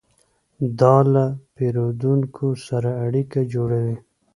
دا 0.79 0.95
له 1.13 1.25
پیرودونکو 1.55 2.47
سره 2.67 2.89
اړیکه 3.05 3.39
جوړوي. 3.53 3.97